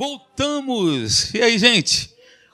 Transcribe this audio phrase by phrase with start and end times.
[0.00, 1.34] Voltamos!
[1.34, 2.10] E aí, gente?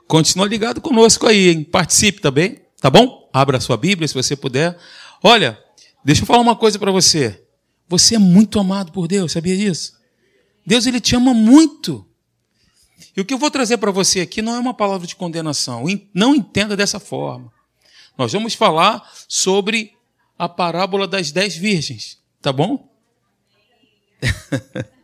[0.09, 1.63] Continua ligado conosco aí, hein?
[1.63, 3.31] Participe também, tá bom?
[3.33, 4.77] Abra a sua Bíblia se você puder.
[5.23, 5.57] Olha,
[6.05, 7.41] deixa eu falar uma coisa para você.
[7.89, 9.97] Você é muito amado por Deus, sabia disso?
[10.67, 12.05] Deus ele te ama muito.
[13.17, 15.85] E o que eu vou trazer para você aqui não é uma palavra de condenação.
[16.13, 17.53] Não entenda dessa forma.
[18.19, 19.93] Nós vamos falar sobre
[20.37, 22.93] a parábola das dez virgens, tá bom?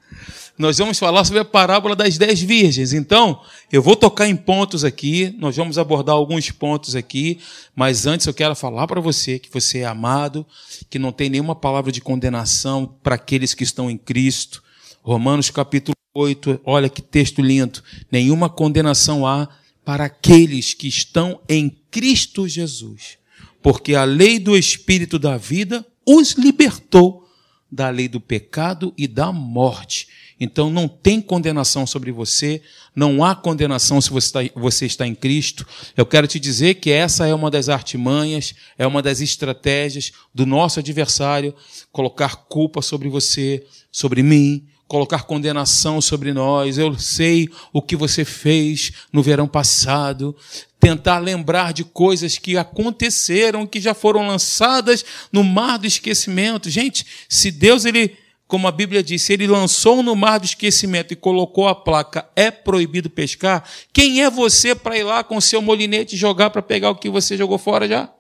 [0.63, 2.93] nós vamos falar sobre a parábola das dez virgens.
[2.93, 7.41] Então, eu vou tocar em pontos aqui, nós vamos abordar alguns pontos aqui,
[7.75, 10.47] mas antes eu quero falar para você que você é amado,
[10.89, 14.63] que não tem nenhuma palavra de condenação para aqueles que estão em Cristo.
[15.03, 17.83] Romanos capítulo 8, olha que texto lindo.
[18.11, 19.49] Nenhuma condenação há
[19.85, 23.19] para aqueles que estão em Cristo Jesus,
[23.61, 27.29] porque a lei do Espírito da vida os libertou
[27.71, 30.22] da lei do pecado e da morte.
[30.39, 32.61] Então não tem condenação sobre você,
[32.95, 35.67] não há condenação se você está, você está, em Cristo.
[35.97, 40.45] Eu quero te dizer que essa é uma das artimanhas, é uma das estratégias do
[40.45, 41.55] nosso adversário
[41.91, 46.77] colocar culpa sobre você, sobre mim, colocar condenação sobre nós.
[46.77, 50.37] Eu sei o que você fez no verão passado.
[50.79, 56.69] Tentar lembrar de coisas que aconteceram, que já foram lançadas no mar do esquecimento.
[56.69, 58.17] Gente, se Deus ele
[58.53, 62.51] como a Bíblia diz, ele lançou no mar do esquecimento e colocou a placa é
[62.51, 66.97] proibido pescar, quem é você para ir lá com seu molinete jogar para pegar o
[66.97, 68.13] que você jogou fora já?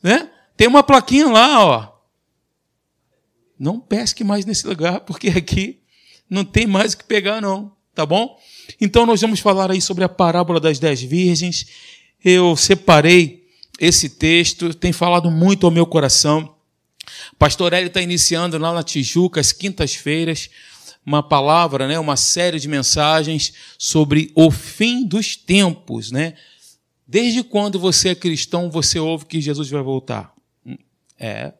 [0.00, 0.30] Né?
[0.56, 1.88] Tem uma plaquinha lá, ó.
[3.58, 5.80] Não pesque mais nesse lugar, porque aqui
[6.30, 7.72] não tem mais o que pegar, não.
[7.92, 8.38] Tá bom?
[8.80, 11.66] Então nós vamos falar aí sobre a parábola das dez virgens.
[12.24, 13.48] Eu separei
[13.80, 16.53] esse texto, tem falado muito ao meu coração.
[17.38, 20.50] Pastor Hélio está iniciando lá na Tijuca, às quintas-feiras,
[21.04, 26.10] uma palavra, né, uma série de mensagens sobre o fim dos tempos.
[26.10, 26.34] Né?
[27.06, 30.34] Desde quando você é cristão, você ouve que Jesus vai voltar?
[31.18, 31.52] É.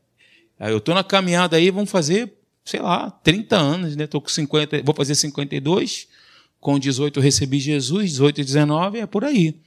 [0.58, 2.32] Eu estou na caminhada aí, vamos fazer,
[2.64, 4.04] sei lá, 30 anos, né?
[4.04, 6.08] Estou com 50, vou fazer 52.
[6.60, 9.60] Com 18 eu recebi Jesus, 18 e 19, é por aí.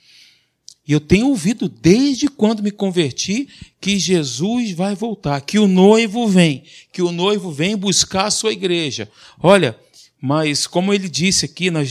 [0.87, 3.49] E eu tenho ouvido desde quando me converti
[3.81, 8.53] que Jesus vai voltar, que o noivo vem, que o noivo vem buscar a sua
[8.53, 9.09] igreja.
[9.41, 9.77] Olha,
[10.21, 11.81] mas como ele disse aqui na,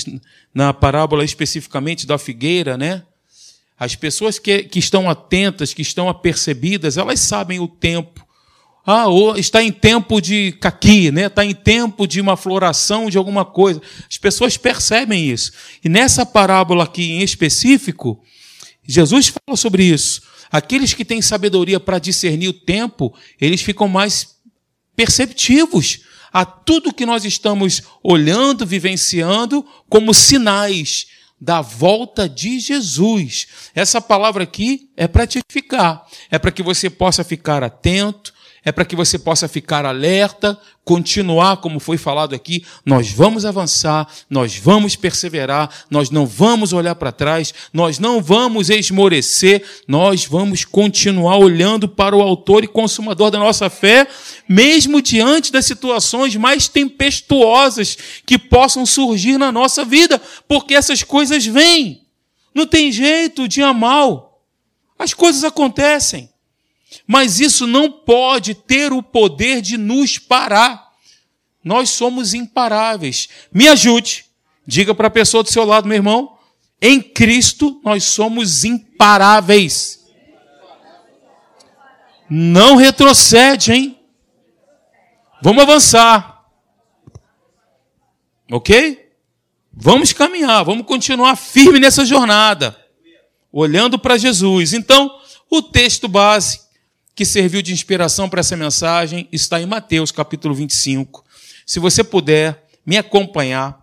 [0.55, 3.03] na parábola especificamente da figueira, né?
[3.79, 8.27] As pessoas que, que estão atentas, que estão apercebidas, elas sabem o tempo.
[8.87, 9.07] Ah,
[9.37, 11.27] está em tempo de caqui, né?
[11.27, 13.83] está em tempo de uma floração de alguma coisa.
[14.09, 15.53] As pessoas percebem isso.
[15.85, 18.23] E nessa parábola aqui em específico,
[18.87, 20.23] Jesus fala sobre isso.
[20.51, 24.37] Aqueles que têm sabedoria para discernir o tempo, eles ficam mais
[24.95, 26.01] perceptivos
[26.33, 31.07] a tudo que nós estamos olhando, vivenciando como sinais
[31.41, 33.47] da volta de Jesus.
[33.75, 38.33] Essa palavra aqui é para te ficar, é para que você possa ficar atento,
[38.67, 42.65] é para que você possa ficar alerta, continuar, como foi falado aqui.
[42.85, 48.69] Nós vamos avançar, nós vamos perseverar, nós não vamos olhar para trás, nós não vamos
[48.69, 54.05] esmorecer, nós vamos continuar olhando para o Autor e Consumador da nossa fé,
[54.49, 57.97] mesmo diante das situações mais tempestuosas
[58.27, 62.03] que possam surgir na nossa vida, porque essas coisas vêm.
[62.53, 64.43] Não tem jeito, dia mal.
[64.99, 66.29] As coisas acontecem.
[67.07, 70.93] Mas isso não pode ter o poder de nos parar.
[71.63, 73.29] Nós somos imparáveis.
[73.53, 74.25] Me ajude.
[74.67, 76.37] Diga para a pessoa do seu lado, meu irmão.
[76.81, 80.05] Em Cristo nós somos imparáveis.
[82.29, 83.99] Não retrocede, hein?
[85.41, 86.45] Vamos avançar.
[88.51, 89.07] Ok?
[89.73, 92.75] Vamos caminhar, vamos continuar firme nessa jornada,
[93.53, 94.73] olhando para Jesus.
[94.73, 96.66] Então, o texto base
[97.17, 101.25] que serviu de inspiração para essa mensagem está em Mateus capítulo 25.
[101.65, 103.83] Se você puder me acompanhar,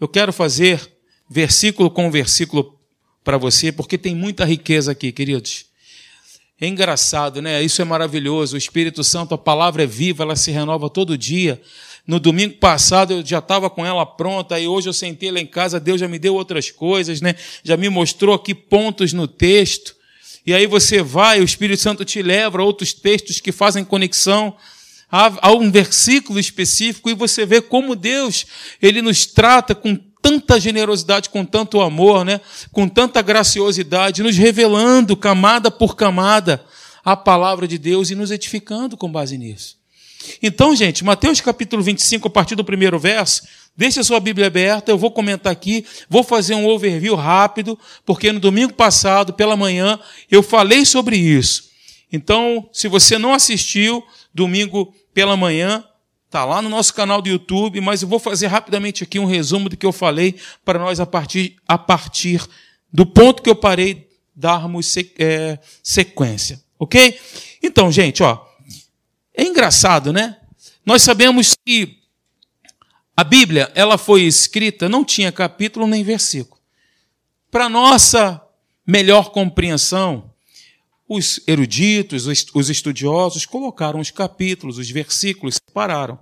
[0.00, 0.80] eu quero fazer
[1.28, 2.80] versículo com versículo
[3.22, 5.66] para você, porque tem muita riqueza aqui, queridos.
[6.58, 7.62] É engraçado, né?
[7.62, 8.54] Isso é maravilhoso.
[8.54, 11.60] O Espírito Santo, a palavra é viva, ela se renova todo dia.
[12.06, 15.46] No domingo passado eu já estava com ela pronta, e hoje eu sentei lá em
[15.46, 17.34] casa, Deus já me deu outras coisas, né?
[17.62, 19.94] Já me mostrou aqui pontos no texto.
[20.46, 24.56] E aí você vai, o Espírito Santo te leva a outros textos que fazem conexão
[25.10, 28.46] a, um versículo específico e você vê como Deus
[28.82, 32.40] ele nos trata com tanta generosidade, com tanto amor, né?
[32.72, 36.64] com tanta graciosidade, nos revelando camada por camada
[37.04, 39.76] a palavra de Deus e nos edificando com base nisso.
[40.42, 43.42] Então, gente, Mateus capítulo 25, a partir do primeiro verso,
[43.76, 48.30] Deixe a sua Bíblia aberta, eu vou comentar aqui, vou fazer um overview rápido, porque
[48.30, 49.98] no domingo passado, pela manhã,
[50.30, 51.70] eu falei sobre isso.
[52.12, 55.84] Então, se você não assistiu, domingo pela manhã,
[56.26, 59.68] está lá no nosso canal do YouTube, mas eu vou fazer rapidamente aqui um resumo
[59.68, 62.40] do que eu falei para nós, a partir, a partir
[62.92, 66.62] do ponto que eu parei, darmos é, sequência.
[66.78, 67.18] Ok?
[67.60, 68.44] Então, gente, ó,
[69.36, 70.36] é engraçado, né?
[70.86, 72.03] Nós sabemos que
[73.16, 76.60] a Bíblia, ela foi escrita, não tinha capítulo nem versículo.
[77.50, 78.42] Para nossa
[78.86, 80.30] melhor compreensão,
[81.08, 86.18] os eruditos, os estudiosos colocaram os capítulos, os versículos, separaram.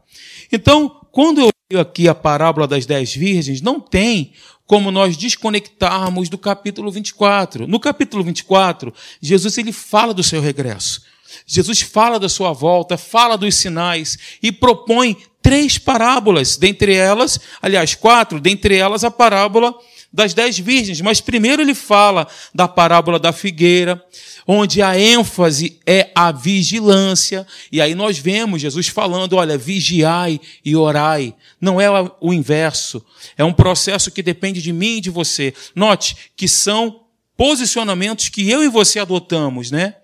[0.51, 4.33] Então, quando eu leio aqui a parábola das dez virgens, não tem
[4.67, 7.67] como nós desconectarmos do capítulo 24.
[7.67, 11.03] No capítulo 24, Jesus ele fala do seu regresso.
[11.47, 17.95] Jesus fala da sua volta, fala dos sinais e propõe três parábolas, dentre elas, aliás,
[17.95, 19.75] quatro, dentre elas a parábola
[20.13, 21.01] das dez virgens.
[21.01, 24.03] Mas primeiro ele fala da parábola da figueira,
[24.47, 27.47] onde a ênfase é a vigilância.
[27.71, 31.35] E aí nós vemos Jesus falando: olha, vigiai e orai.
[31.61, 31.89] Não é
[32.21, 33.05] o inverso.
[33.37, 35.55] É um processo que depende de mim e de você.
[35.75, 37.01] Note que são
[37.37, 39.97] posicionamentos que eu e você adotamos, né?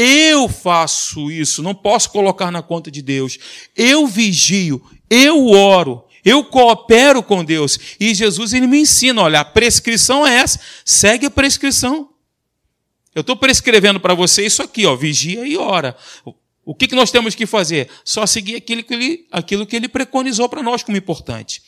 [0.00, 3.36] Eu faço isso, não posso colocar na conta de Deus.
[3.74, 4.80] Eu vigio,
[5.10, 7.76] eu oro, eu coopero com Deus.
[7.98, 12.10] E Jesus ele me ensina: olha, a prescrição é essa, segue a prescrição.
[13.12, 15.96] Eu estou prescrevendo para você isso aqui, ó, vigia e ora.
[16.64, 17.88] O que, que nós temos que fazer?
[18.04, 21.60] Só seguir aquilo que ele, aquilo que ele preconizou para nós como importante.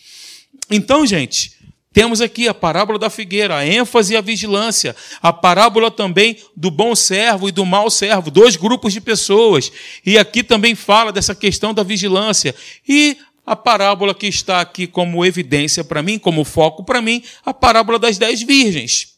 [0.70, 1.56] Então, gente,
[1.92, 6.70] temos aqui a parábola da figueira, a ênfase e a vigilância, a parábola também do
[6.70, 9.72] bom servo e do mau servo, dois grupos de pessoas.
[10.06, 12.54] E aqui também fala dessa questão da vigilância.
[12.88, 17.52] E a parábola que está aqui como evidência para mim, como foco para mim, a
[17.52, 19.08] parábola das dez virgens.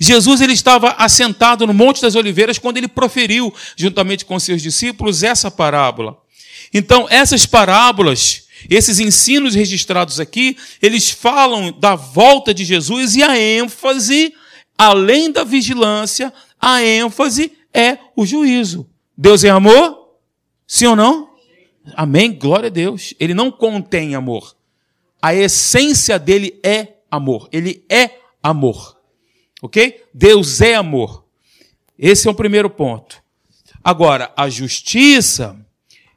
[0.00, 5.22] Jesus ele estava assentado no Monte das Oliveiras quando ele proferiu, juntamente com seus discípulos,
[5.22, 6.18] essa parábola.
[6.74, 13.38] Então, essas parábolas esses ensinos registrados aqui, eles falam da volta de Jesus e a
[13.38, 14.32] ênfase,
[14.76, 18.88] além da vigilância, a ênfase é o juízo.
[19.16, 20.08] Deus é amor?
[20.66, 21.30] Sim ou não?
[21.94, 22.32] Amém?
[22.32, 23.14] Glória a Deus.
[23.20, 24.56] Ele não contém amor.
[25.22, 27.48] A essência dele é amor.
[27.52, 28.96] Ele é amor.
[29.62, 30.02] Ok?
[30.12, 31.24] Deus é amor.
[31.98, 33.22] Esse é o primeiro ponto.
[33.82, 35.56] Agora, a justiça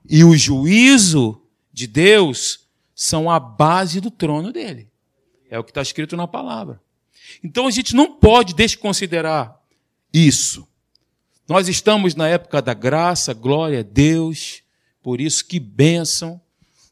[0.10, 1.40] e o juízo
[1.80, 4.90] de Deus são a base do trono dele.
[5.50, 6.82] É o que está escrito na palavra.
[7.42, 9.58] Então a gente não pode desconsiderar
[10.14, 10.68] isso.
[11.48, 14.62] Nós estamos na época da graça, glória a Deus,
[15.02, 16.42] por isso que bênção.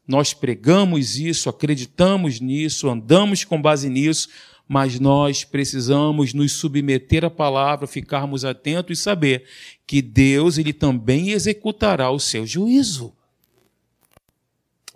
[0.06, 4.30] Nós pregamos isso, acreditamos nisso, andamos com base nisso,
[4.66, 9.44] mas nós precisamos nos submeter à palavra, ficarmos atentos e saber
[9.86, 13.12] que Deus ele também executará o seu juízo.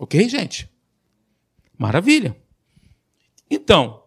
[0.03, 0.69] Ok, gente?
[1.79, 2.37] Maravilha.
[3.49, 4.03] Então,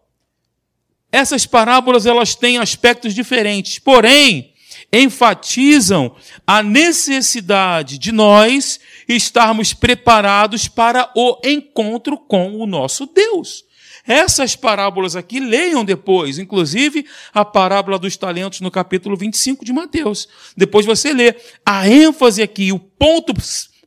[1.10, 4.52] essas parábolas elas têm aspectos diferentes, porém
[4.92, 6.14] enfatizam
[6.46, 8.78] a necessidade de nós
[9.08, 13.64] estarmos preparados para o encontro com o nosso Deus.
[14.06, 20.28] Essas parábolas aqui, leiam depois, inclusive a parábola dos talentos no capítulo 25 de Mateus.
[20.54, 21.34] Depois você lê.
[21.64, 23.32] A ênfase aqui, o ponto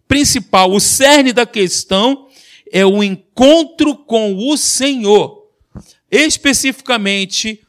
[0.10, 2.28] principal, o cerne da questão
[2.72, 5.48] é o encontro com o Senhor.
[6.12, 7.64] Especificamente,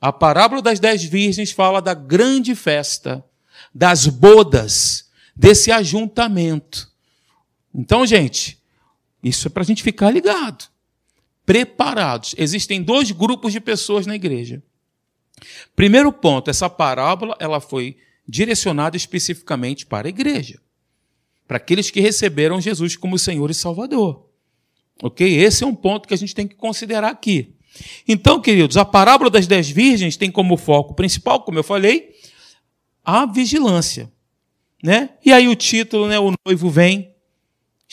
[0.00, 3.22] a parábola das dez virgens fala da grande festa,
[3.74, 6.88] das bodas, desse ajuntamento.
[7.74, 8.62] Então, gente,
[9.22, 10.66] isso é para a gente ficar ligado,
[11.44, 12.32] preparados.
[12.38, 14.62] Existem dois grupos de pessoas na igreja.
[15.74, 17.96] Primeiro ponto, essa parábola ela foi
[18.28, 20.60] direcionada especificamente para a igreja
[21.52, 24.24] para aqueles que receberam Jesus como Senhor e Salvador.
[25.02, 25.36] Ok?
[25.36, 27.54] Esse é um ponto que a gente tem que considerar aqui.
[28.08, 32.08] Então, queridos, a parábola das dez virgens tem como foco principal, como eu falei,
[33.04, 34.10] a vigilância.
[34.82, 35.10] Né?
[35.22, 37.11] E aí o título, né, o noivo vem,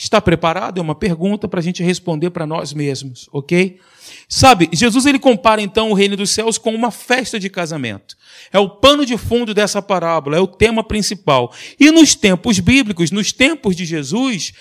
[0.00, 0.78] Está preparado?
[0.78, 3.78] É uma pergunta para a gente responder para nós mesmos, ok?
[4.26, 8.16] Sabe, Jesus ele compara então o reino dos céus com uma festa de casamento.
[8.50, 11.52] É o pano de fundo dessa parábola, é o tema principal.
[11.78, 14.54] E nos tempos bíblicos, nos tempos de Jesus,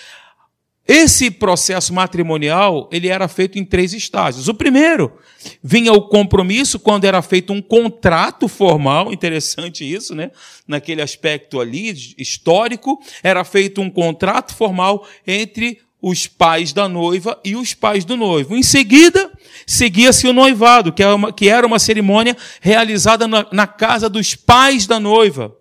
[0.91, 4.47] esse processo matrimonial, ele era feito em três estágios.
[4.47, 5.19] O primeiro,
[5.63, 10.31] vinha o compromisso quando era feito um contrato formal, interessante isso, né?
[10.67, 17.55] Naquele aspecto ali histórico, era feito um contrato formal entre os pais da noiva e
[17.55, 18.57] os pais do noivo.
[18.57, 19.31] Em seguida,
[19.67, 24.33] seguia-se o noivado, que era uma, que era uma cerimônia realizada na, na casa dos
[24.33, 25.55] pais da noiva.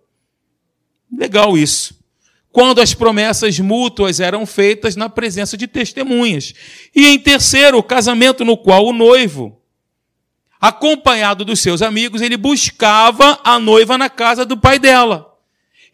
[1.12, 1.98] Legal isso
[2.52, 6.55] quando as promessas mútuas eram feitas na presença de testemunhas.
[6.95, 9.61] E em terceiro, o casamento no qual o noivo,
[10.61, 15.28] acompanhado dos seus amigos, ele buscava a noiva na casa do pai dela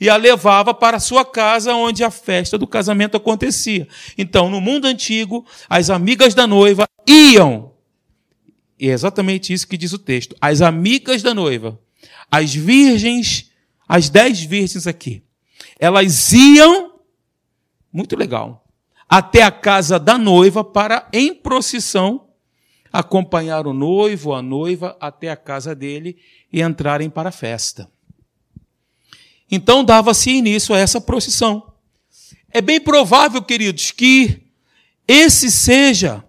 [0.00, 3.88] e a levava para sua casa onde a festa do casamento acontecia.
[4.18, 7.72] Então, no mundo antigo, as amigas da noiva iam,
[8.78, 11.80] e é exatamente isso que diz o texto, as amigas da noiva,
[12.30, 13.50] as virgens,
[13.88, 15.22] as dez virgens aqui,
[15.78, 17.00] elas iam,
[17.92, 18.64] muito legal,
[19.08, 22.28] até a casa da noiva para, em procissão,
[22.92, 26.16] acompanhar o noivo, a noiva, até a casa dele
[26.52, 27.90] e entrarem para a festa.
[29.50, 31.72] Então dava-se início a essa procissão.
[32.50, 34.42] É bem provável, queridos, que
[35.08, 36.24] esse seja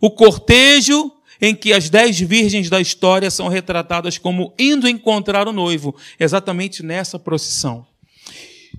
[0.00, 5.52] o cortejo em que as dez virgens da história são retratadas como indo encontrar o
[5.52, 7.86] noivo, exatamente nessa procissão.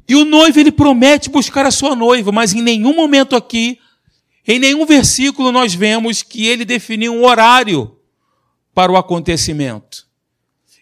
[0.08, 3.79] E o noivo ele promete buscar a sua noiva, mas em nenhum momento aqui,
[4.48, 7.98] em nenhum versículo nós vemos que ele definiu um horário
[8.74, 10.08] para o acontecimento.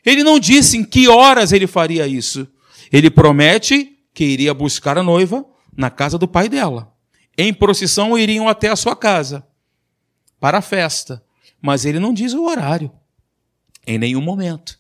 [0.06, 2.48] Ele não disse em que horas ele faria isso.
[2.92, 5.46] Ele promete que iria buscar a noiva
[5.76, 6.92] na casa do pai dela.
[7.38, 9.46] Em procissão iriam até a sua casa
[10.40, 11.24] para a festa,
[11.62, 12.92] mas ele não diz o horário
[13.86, 14.79] em nenhum momento.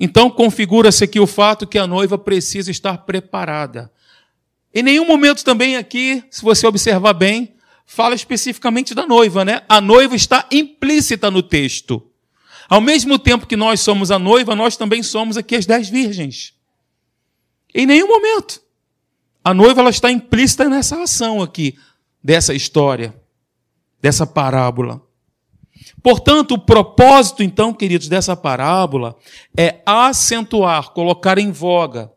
[0.00, 3.92] Então configura-se aqui o fato que a noiva precisa estar preparada.
[4.72, 7.54] Em nenhum momento também aqui, se você observar bem,
[7.84, 9.62] fala especificamente da noiva, né?
[9.68, 12.02] A noiva está implícita no texto.
[12.66, 16.54] Ao mesmo tempo que nós somos a noiva, nós também somos aqui as dez virgens.
[17.74, 18.62] Em nenhum momento.
[19.44, 21.76] A noiva ela está implícita nessa ação aqui,
[22.22, 23.14] dessa história,
[24.00, 25.02] dessa parábola.
[26.02, 29.16] Portanto, o propósito, então, queridos, dessa parábola
[29.56, 32.10] é acentuar, colocar em voga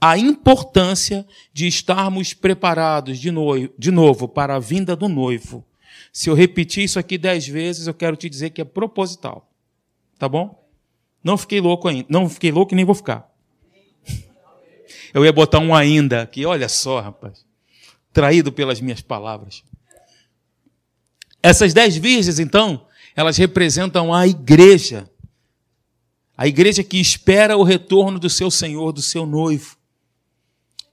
[0.00, 5.64] a importância de estarmos preparados de, noivo, de novo para a vinda do noivo.
[6.12, 9.50] Se eu repetir isso aqui dez vezes, eu quero te dizer que é proposital.
[10.18, 10.66] Tá bom?
[11.22, 12.06] Não fiquei louco ainda.
[12.08, 13.30] Não fiquei louco e nem vou ficar.
[15.12, 16.44] Eu ia botar um ainda aqui.
[16.46, 17.44] Olha só, rapaz.
[18.12, 19.62] Traído pelas minhas palavras.
[21.42, 22.86] Essas dez virgens, então,
[23.16, 25.10] elas representam a igreja.
[26.36, 29.78] A igreja que espera o retorno do seu Senhor, do seu noivo.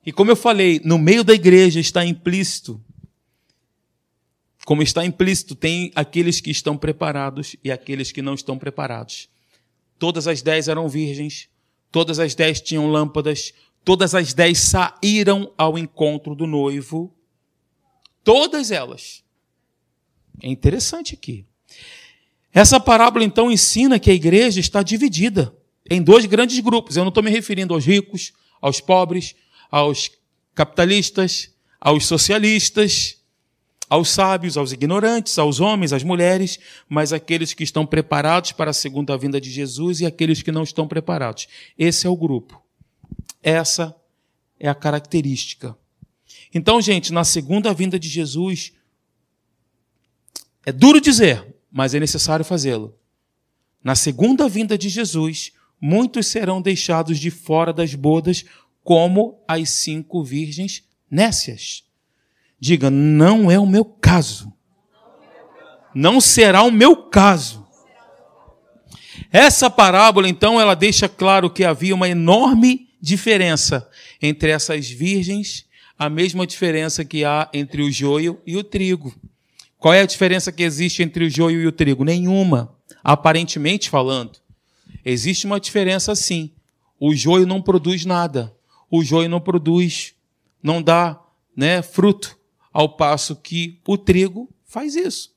[0.05, 2.81] E como eu falei, no meio da igreja está implícito.
[4.65, 9.27] Como está implícito, tem aqueles que estão preparados e aqueles que não estão preparados.
[9.99, 11.49] Todas as dez eram virgens,
[11.91, 13.53] todas as dez tinham lâmpadas,
[13.83, 17.13] todas as dez saíram ao encontro do noivo.
[18.23, 19.21] Todas elas.
[20.41, 21.45] É interessante aqui.
[22.53, 25.53] Essa parábola então ensina que a igreja está dividida
[25.89, 26.95] em dois grandes grupos.
[26.95, 28.31] Eu não estou me referindo aos ricos,
[28.61, 29.35] aos pobres,
[29.71, 30.11] aos
[30.53, 33.17] capitalistas, aos socialistas,
[33.89, 38.73] aos sábios, aos ignorantes, aos homens, às mulheres, mas aqueles que estão preparados para a
[38.73, 41.47] segunda vinda de Jesus e aqueles que não estão preparados.
[41.77, 42.61] Esse é o grupo.
[43.41, 43.95] Essa
[44.59, 45.75] é a característica.
[46.53, 48.73] Então, gente, na segunda vinda de Jesus,
[50.65, 52.95] é duro dizer, mas é necessário fazê-lo.
[53.83, 55.51] Na segunda vinda de Jesus,
[55.81, 58.45] muitos serão deixados de fora das bodas,
[58.83, 61.83] como as cinco virgens nécias.
[62.59, 64.53] Diga, não é o meu caso.
[65.95, 67.65] Não será o meu caso.
[69.31, 73.89] Essa parábola, então, ela deixa claro que havia uma enorme diferença
[74.21, 75.65] entre essas virgens,
[75.97, 79.13] a mesma diferença que há entre o joio e o trigo.
[79.83, 82.05] Qual é a diferença que existe entre o joio e o trigo?
[82.05, 82.73] Nenhuma,
[83.03, 84.39] aparentemente falando.
[85.03, 86.53] Existe uma diferença sim.
[86.97, 88.55] O joio não produz nada.
[88.89, 90.15] O joio não produz,
[90.63, 91.19] não dá
[91.53, 92.39] né, fruto,
[92.71, 95.33] ao passo que o trigo faz isso.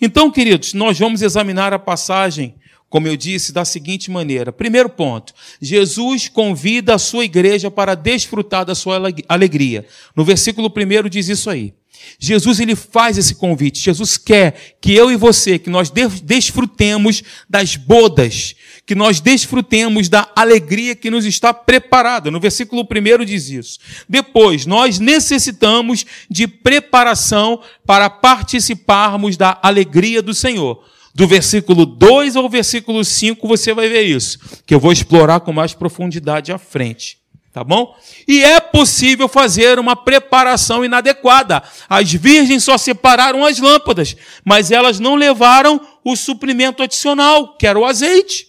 [0.00, 2.56] Então, queridos, nós vamos examinar a passagem,
[2.88, 4.52] como eu disse, da seguinte maneira.
[4.52, 9.86] Primeiro ponto: Jesus convida a sua igreja para desfrutar da sua alegria.
[10.14, 11.74] No versículo 1 diz isso aí.
[12.18, 13.80] Jesus ele faz esse convite.
[13.80, 15.90] Jesus quer que eu e você, que nós
[16.22, 22.30] desfrutemos das bodas, que nós desfrutemos da alegria que nos está preparada.
[22.30, 23.78] No versículo 1 diz isso.
[24.08, 30.84] Depois, nós necessitamos de preparação para participarmos da alegria do Senhor.
[31.16, 35.50] Do versículo 2 ao versículo 5 você vai ver isso, que eu vou explorar com
[35.50, 37.16] mais profundidade à frente.
[37.54, 37.96] Tá bom?
[38.28, 41.62] E é possível fazer uma preparação inadequada.
[41.88, 47.78] As virgens só separaram as lâmpadas, mas elas não levaram o suprimento adicional, que era
[47.78, 48.48] o azeite.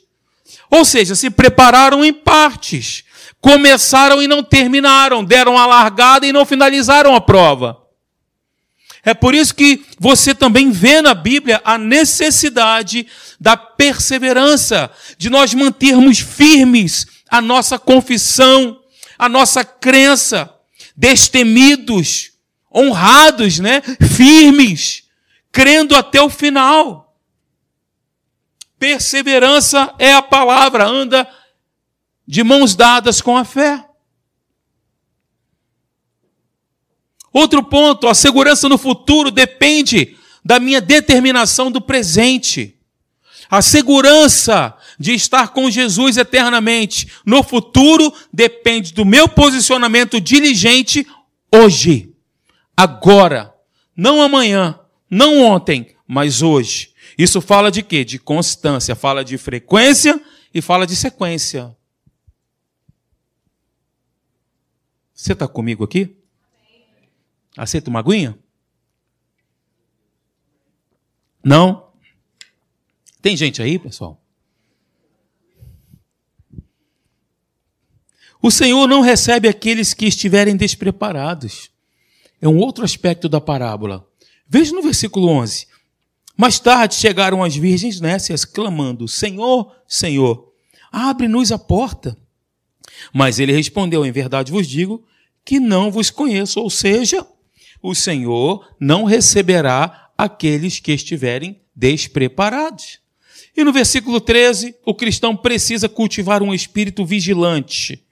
[0.69, 3.05] Ou seja, se prepararam em partes.
[3.39, 7.86] Começaram e não terminaram, deram a largada e não finalizaram a prova.
[9.07, 13.07] É por isso que você também vê na Bíblia a necessidade
[13.39, 18.81] da perseverança, de nós mantermos firmes a nossa confissão,
[19.17, 20.53] a nossa crença,
[20.93, 22.33] destemidos,
[22.69, 23.81] honrados, né?
[24.13, 25.03] Firmes,
[25.53, 27.17] crendo até o final.
[28.77, 31.25] Perseverança é a palavra, anda
[32.27, 33.86] de mãos dadas com a fé.
[37.31, 42.75] Outro ponto, a segurança no futuro depende da minha determinação do presente.
[43.49, 51.07] A segurança de estar com Jesus eternamente no futuro depende do meu posicionamento diligente
[51.53, 52.13] hoje,
[52.75, 53.53] agora,
[53.95, 54.79] não amanhã,
[55.09, 56.91] não ontem, mas hoje.
[57.17, 58.03] Isso fala de quê?
[58.03, 60.21] De constância, fala de frequência
[60.53, 61.75] e fala de sequência.
[65.13, 66.16] Você está comigo aqui?
[67.57, 68.37] Aceita uma aguinha?
[71.43, 71.87] Não?
[73.21, 74.21] Tem gente aí, pessoal?
[78.39, 81.71] O Senhor não recebe aqueles que estiverem despreparados.
[82.39, 84.07] É um outro aspecto da parábola.
[84.47, 85.67] Veja no versículo 11.
[86.37, 90.53] Mais tarde chegaram as virgens nécias, clamando: Senhor, Senhor,
[90.91, 92.15] abre-nos a porta.
[93.11, 95.03] Mas ele respondeu: Em verdade vos digo
[95.43, 96.59] que não vos conheço.
[96.59, 97.25] Ou seja,
[97.81, 102.99] o Senhor não receberá aqueles que estiverem despreparados.
[103.55, 108.07] E no versículo 13, o cristão precisa cultivar um espírito vigilante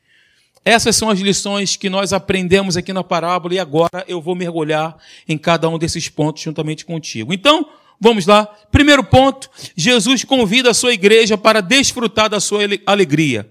[0.65, 4.97] essas são as lições que nós aprendemos aqui na parábola e agora eu vou mergulhar
[5.27, 7.31] em cada um desses pontos juntamente contigo.
[7.31, 7.69] Então,
[8.01, 8.47] vamos lá.
[8.71, 13.47] Primeiro ponto: Jesus convida a sua igreja para desfrutar da sua alegria.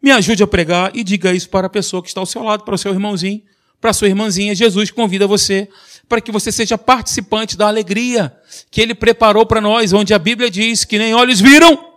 [0.00, 2.64] Me ajude a pregar e diga isso para a pessoa que está ao seu lado,
[2.64, 3.42] para o seu irmãozinho,
[3.80, 4.54] para sua irmãzinha.
[4.54, 5.68] Jesus convida você
[6.08, 8.32] para que você seja participante da alegria
[8.70, 11.92] que ele preparou para nós, onde a Bíblia diz que nem olhos viram,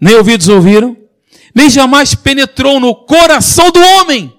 [0.00, 0.96] nem ouvidos ouviram,
[1.54, 4.32] nem jamais penetrou no coração do homem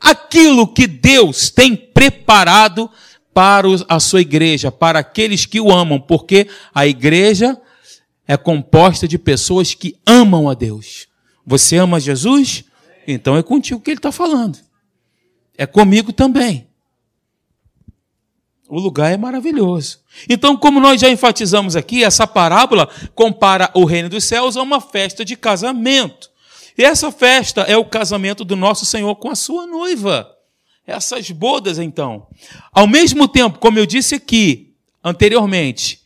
[0.00, 2.90] aquilo que Deus tem preparado
[3.32, 7.60] para a sua igreja, para aqueles que o amam, porque a igreja
[8.26, 11.06] é composta de pessoas que amam a Deus.
[11.44, 12.64] Você ama Jesus?
[13.06, 14.58] Então é contigo que ele está falando.
[15.56, 16.66] É comigo também.
[18.68, 20.00] O lugar é maravilhoso.
[20.28, 24.80] Então, como nós já enfatizamos aqui, essa parábola compara o reino dos céus a uma
[24.80, 26.30] festa de casamento.
[26.76, 30.28] E essa festa é o casamento do nosso Senhor com a sua noiva.
[30.86, 32.26] Essas bodas, então.
[32.72, 36.00] Ao mesmo tempo, como eu disse aqui anteriormente,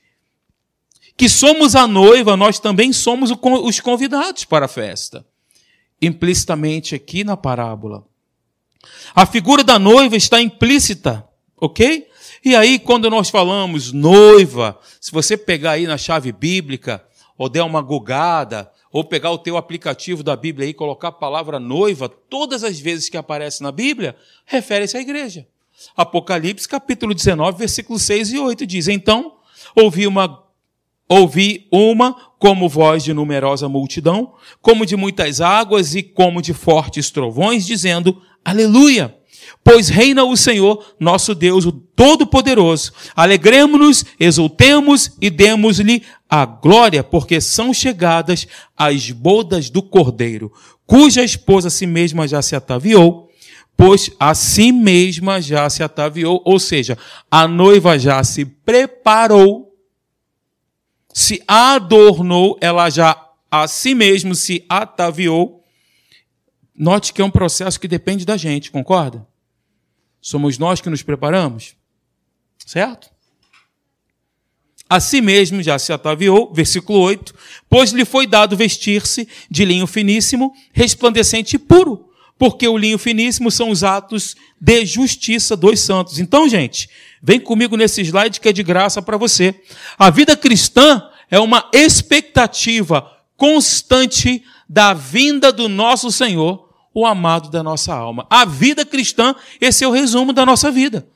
[1.16, 5.24] que somos a noiva, nós também somos os convidados para a festa.
[6.00, 8.09] Implicitamente aqui na parábola.
[9.14, 12.06] A figura da noiva está implícita, ok?
[12.44, 17.04] E aí, quando nós falamos noiva, se você pegar aí na chave bíblica,
[17.36, 21.60] ou der uma gugada, ou pegar o teu aplicativo da Bíblia e colocar a palavra
[21.60, 24.16] noiva, todas as vezes que aparece na Bíblia,
[24.46, 25.46] refere-se à igreja.
[25.96, 29.36] Apocalipse capítulo 19, versículos 6 e 8 diz: Então
[29.74, 30.44] ouvi uma
[31.08, 37.10] ouvi uma como voz de numerosa multidão, como de muitas águas e como de fortes
[37.10, 39.14] trovões, dizendo: Aleluia!
[39.62, 42.92] Pois reina o Senhor, nosso Deus, o Todo-Poderoso.
[43.14, 50.52] Alegremos-nos, exultemos e demos-lhe a glória, porque são chegadas as bodas do Cordeiro,
[50.86, 53.28] cuja esposa a si mesma já se ataviou,
[53.76, 56.96] pois a si mesma já se ataviou, ou seja,
[57.30, 59.74] a noiva já se preparou,
[61.12, 65.59] se adornou, ela já a si mesmo se ataviou.
[66.82, 69.26] Note que é um processo que depende da gente, concorda?
[70.18, 71.74] Somos nós que nos preparamos,
[72.64, 73.10] certo?
[74.88, 77.34] A si mesmo já se ataviou, versículo 8,
[77.68, 83.50] pois lhe foi dado vestir-se de linho finíssimo, resplandecente e puro, porque o linho finíssimo
[83.50, 86.18] são os atos de justiça dos santos.
[86.18, 86.88] Então, gente,
[87.22, 89.54] vem comigo nesse slide que é de graça para você.
[89.98, 97.62] A vida cristã é uma expectativa constante da vinda do nosso Senhor o amado da
[97.62, 98.26] nossa alma.
[98.28, 101.06] A vida cristã, esse é o resumo da nossa vida.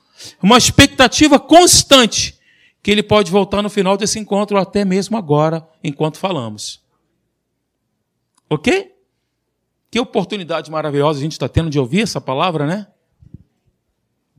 [0.43, 2.39] Uma expectativa constante
[2.83, 6.83] que ele pode voltar no final desse encontro, até mesmo agora, enquanto falamos.
[8.49, 8.93] Ok?
[9.91, 12.87] Que oportunidade maravilhosa a gente está tendo de ouvir essa palavra, né?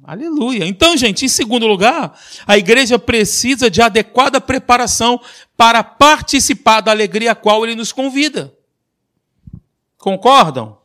[0.04, 0.67] Aleluia.
[0.67, 5.19] Então, gente, em segundo lugar, a igreja precisa de adequada preparação
[5.58, 8.54] para participar da alegria a qual ele nos convida.
[9.98, 10.78] Concordam?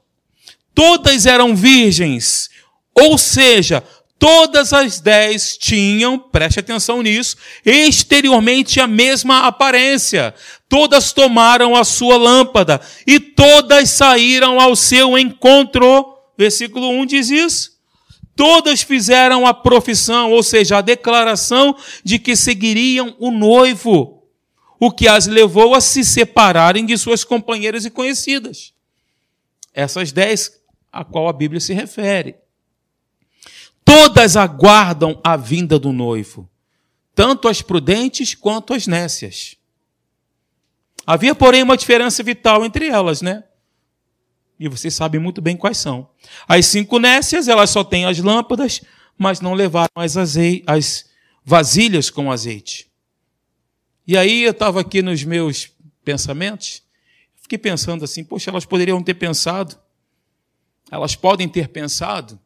[0.75, 2.49] Todas eram virgens,
[2.95, 3.83] ou seja,
[4.19, 10.35] todas as dez tinham, preste atenção nisso, exteriormente a mesma aparência.
[10.69, 16.17] Todas tomaram a sua lâmpada e todas saíram ao seu encontro.
[16.37, 17.81] Versículo 1 diz isso.
[18.37, 24.23] Todas fizeram a profissão, ou seja, a declaração de que seguiriam o noivo,
[24.79, 28.73] o que as levou a se separarem de suas companheiras e conhecidas.
[29.75, 30.60] Essas dez
[30.93, 32.37] a qual a Bíblia se refere.
[33.85, 36.49] Todas aguardam a vinda do noivo,
[37.15, 39.57] tanto as prudentes quanto as nécias.
[41.07, 43.45] Havia, porém, uma diferença vital entre elas, né?
[44.59, 46.11] E vocês sabem muito bem quais são.
[46.47, 48.83] As cinco nécias, elas só têm as lâmpadas,
[49.17, 50.17] mas não levaram as,
[50.67, 51.11] as
[51.45, 52.91] vasilhas com azeite.
[54.07, 55.71] E aí eu estava aqui nos meus
[56.05, 56.83] pensamentos,
[57.37, 59.79] fiquei pensando assim, poxa, elas poderiam ter pensado,
[60.91, 62.39] elas podem ter pensado,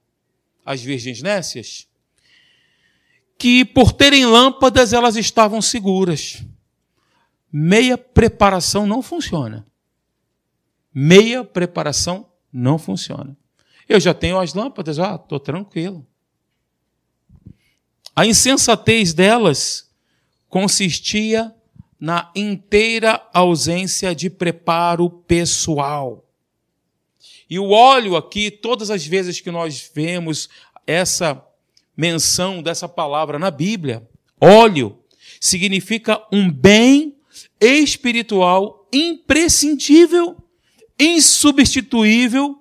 [0.65, 1.89] as virgens nécias,
[3.39, 6.43] que por terem lâmpadas elas estavam seguras.
[7.53, 9.67] Meia preparação não funciona
[10.95, 13.37] meia preparação não funciona.
[13.89, 16.07] Eu já tenho as lâmpadas, ah, estou tranquilo.
[18.15, 19.91] A insensatez delas
[20.49, 21.53] consistia
[21.99, 26.24] na inteira ausência de preparo pessoal.
[27.49, 30.49] E o óleo aqui, todas as vezes que nós vemos
[30.87, 31.43] essa
[31.97, 34.07] menção dessa palavra na Bíblia,
[34.41, 34.99] óleo
[35.41, 37.17] significa um bem
[37.61, 40.37] espiritual imprescindível
[40.99, 42.59] insubstituível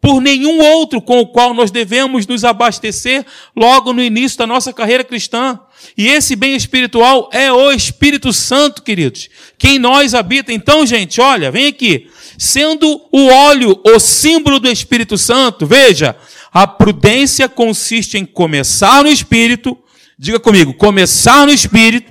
[0.00, 4.72] por nenhum outro com o qual nós devemos nos abastecer logo no início da nossa
[4.72, 5.60] carreira cristã.
[5.96, 10.52] E esse bem espiritual é o Espírito Santo, queridos, que em nós habita.
[10.52, 12.10] Então, gente, olha, vem aqui.
[12.42, 16.16] Sendo o óleo o símbolo do Espírito Santo, veja,
[16.52, 19.78] a prudência consiste em começar no Espírito,
[20.18, 22.10] diga comigo, começar no Espírito,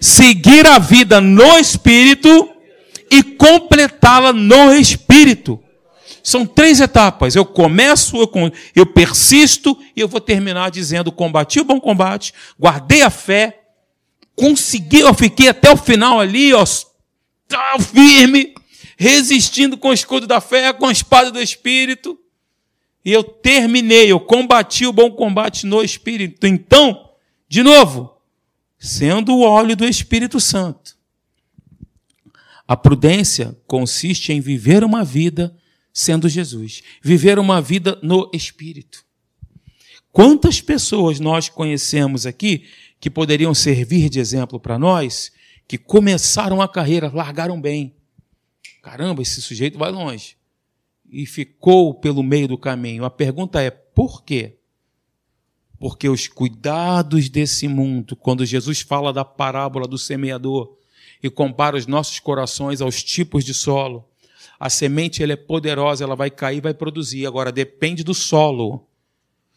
[0.00, 2.48] seguir a vida no Espírito
[3.10, 5.60] e completá-la no Espírito.
[6.22, 7.36] São três etapas.
[7.36, 8.16] Eu começo,
[8.74, 13.60] eu, persisto e eu vou terminar dizendo: combati o bom combate, guardei a fé,
[14.34, 16.64] consegui, eu fiquei até o final ali, ó,
[17.78, 18.54] firme,
[19.00, 22.18] resistindo com o escudo da fé, com a espada do Espírito.
[23.02, 26.46] E eu terminei, eu combati o bom combate no Espírito.
[26.46, 27.10] Então,
[27.48, 28.14] de novo,
[28.78, 31.00] sendo o óleo do Espírito Santo
[32.70, 35.52] a prudência consiste em viver uma vida
[35.92, 39.04] sendo Jesus, viver uma vida no Espírito.
[40.12, 42.64] Quantas pessoas nós conhecemos aqui
[43.00, 45.32] que poderiam servir de exemplo para nós,
[45.66, 47.92] que começaram a carreira, largaram bem.
[48.82, 50.36] Caramba, esse sujeito vai longe.
[51.08, 53.04] E ficou pelo meio do caminho.
[53.04, 54.56] A pergunta é: por quê?
[55.78, 60.76] Porque os cuidados desse mundo, quando Jesus fala da parábola do semeador,
[61.22, 64.08] e compara os nossos corações aos tipos de solo.
[64.58, 67.26] A semente ela é poderosa, ela vai cair, vai produzir.
[67.26, 68.86] Agora depende do solo.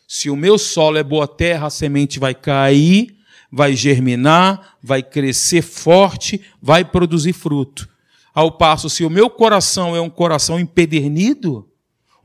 [0.07, 3.17] Se o meu solo é boa terra, a semente vai cair,
[3.51, 7.89] vai germinar, vai crescer forte, vai produzir fruto.
[8.33, 11.69] Ao passo, se o meu coração é um coração empedernido,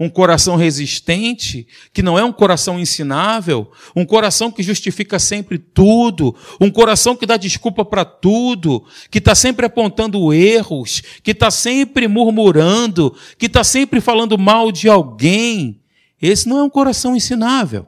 [0.00, 6.34] um coração resistente, que não é um coração ensinável, um coração que justifica sempre tudo,
[6.60, 12.06] um coração que dá desculpa para tudo, que está sempre apontando erros, que está sempre
[12.06, 15.80] murmurando, que está sempre falando mal de alguém.
[16.22, 17.86] Esse não é um coração ensinável.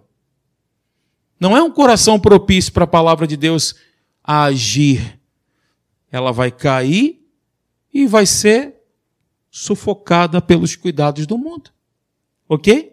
[1.38, 3.74] Não é um coração propício para a palavra de Deus
[4.22, 5.18] agir.
[6.10, 7.19] Ela vai cair
[7.92, 8.74] e vai ser
[9.50, 11.70] sufocada pelos cuidados do mundo.
[12.48, 12.92] Ok?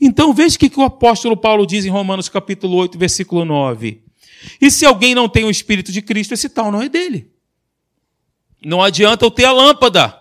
[0.00, 4.02] Então veja o que o apóstolo Paulo diz em Romanos capítulo 8, versículo 9.
[4.60, 7.30] E se alguém não tem o Espírito de Cristo, esse tal não é dele.
[8.64, 10.20] Não adianta eu ter a lâmpada.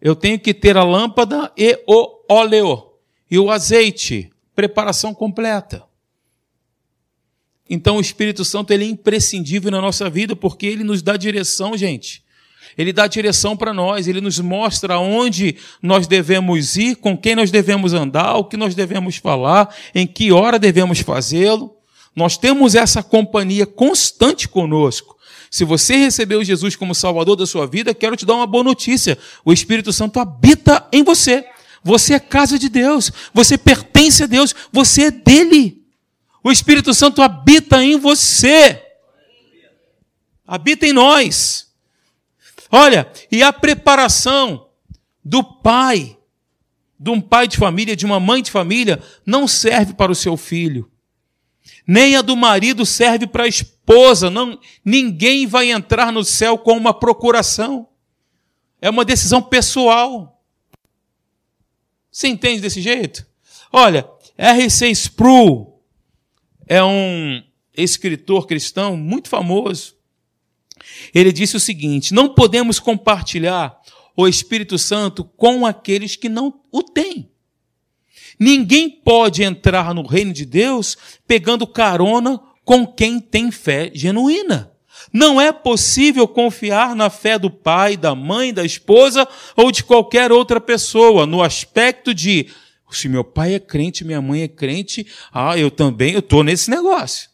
[0.00, 2.92] Eu tenho que ter a lâmpada e o óleo.
[3.30, 4.30] E o azeite.
[4.54, 5.84] Preparação completa.
[7.68, 11.76] Então o Espírito Santo ele é imprescindível na nossa vida porque ele nos dá direção,
[11.76, 12.24] gente.
[12.78, 17.50] Ele dá direção para nós, ele nos mostra onde nós devemos ir, com quem nós
[17.50, 21.76] devemos andar, o que nós devemos falar, em que hora devemos fazê-lo.
[22.14, 25.18] Nós temos essa companhia constante conosco.
[25.50, 29.18] Se você recebeu Jesus como Salvador da sua vida, quero te dar uma boa notícia.
[29.44, 31.44] O Espírito Santo habita em você.
[31.82, 35.82] Você é casa de Deus, você pertence a Deus, você é dele.
[36.44, 38.84] O Espírito Santo habita em você.
[40.46, 41.57] Habita em nós.
[42.70, 44.68] Olha, e a preparação
[45.24, 46.18] do pai,
[46.98, 50.36] de um pai de família, de uma mãe de família, não serve para o seu
[50.36, 50.90] filho.
[51.86, 54.30] Nem a do marido serve para a esposa.
[54.30, 57.88] Não, ninguém vai entrar no céu com uma procuração.
[58.80, 60.42] É uma decisão pessoal.
[62.10, 63.26] Você entende desse jeito?
[63.72, 64.90] Olha, R.C.
[64.90, 65.82] Sproul
[66.66, 67.42] é um
[67.76, 69.97] escritor cristão muito famoso.
[71.14, 73.78] Ele disse o seguinte: não podemos compartilhar
[74.16, 77.30] o Espírito Santo com aqueles que não o têm.
[78.38, 84.72] Ninguém pode entrar no reino de Deus pegando carona com quem tem fé genuína.
[85.12, 90.30] Não é possível confiar na fé do pai, da mãe, da esposa ou de qualquer
[90.30, 92.48] outra pessoa no aspecto de
[92.90, 96.70] se meu pai é crente, minha mãe é crente, ah, eu também, eu estou nesse
[96.70, 97.28] negócio.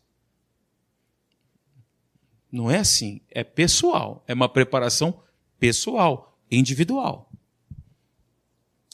[2.54, 5.20] Não é assim, é pessoal, é uma preparação
[5.58, 7.28] pessoal, individual.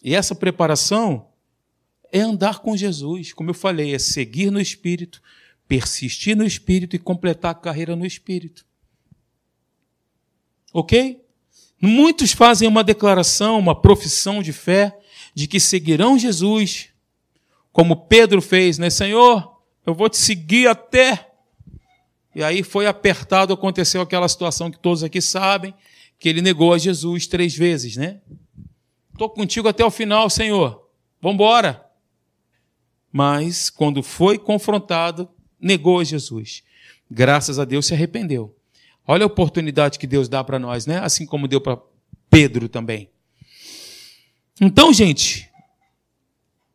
[0.03, 1.29] E essa preparação
[2.11, 5.21] é andar com Jesus, como eu falei, é seguir no Espírito,
[5.69, 8.65] persistir no Espírito e completar a carreira no Espírito.
[10.73, 11.23] Ok?
[11.79, 14.99] Muitos fazem uma declaração, uma profissão de fé
[15.35, 16.89] de que seguirão Jesus,
[17.73, 18.89] como Pedro fez, né?
[18.89, 21.30] Senhor, eu vou te seguir até.
[22.35, 25.75] E aí foi apertado, aconteceu aquela situação que todos aqui sabem,
[26.19, 28.21] que ele negou a Jesus três vezes, né?
[29.13, 30.89] Estou contigo até o final, Senhor.
[31.21, 31.85] Vamos embora.
[33.13, 35.29] Mas, quando foi confrontado,
[35.61, 36.63] negou a Jesus.
[37.11, 38.57] Graças a Deus se arrependeu.
[39.07, 40.99] Olha a oportunidade que Deus dá para nós, né?
[40.99, 41.79] Assim como deu para
[42.31, 43.11] Pedro também.
[44.61, 45.51] Então, gente,